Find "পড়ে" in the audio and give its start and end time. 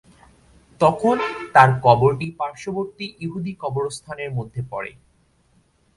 4.71-4.91